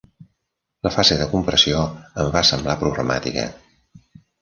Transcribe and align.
La 0.87 0.91
fase 0.95 1.17
de 1.19 1.27
compressió 1.35 1.83
em 2.25 2.35
va 2.39 2.45
semblar 2.53 2.79
problemàtica. 2.83 3.49